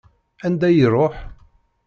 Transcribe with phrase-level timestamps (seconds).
[0.45, 1.15] Anda i iṛuḥ?